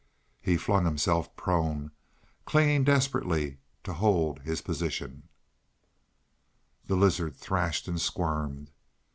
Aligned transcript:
He 0.41 0.57
flung 0.57 0.85
himself 0.85 1.35
prone, 1.35 1.91
clinging 2.45 2.83
desperately 2.85 3.59
to 3.83 3.93
hold 3.93 4.39
his 4.39 4.59
position. 4.63 5.29
The 6.87 6.95
lizard 6.95 7.35
threshed 7.35 7.87
and 7.87 8.01
squirmed. 8.01 8.71